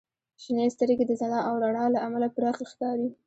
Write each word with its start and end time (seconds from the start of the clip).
•شنې 0.43 0.67
سترګې 0.75 1.03
د 1.07 1.11
ځلا 1.21 1.39
او 1.49 1.55
رڼا 1.63 1.85
له 1.93 1.99
امله 2.07 2.27
پراخې 2.35 2.65
ښکاري. 2.71 3.07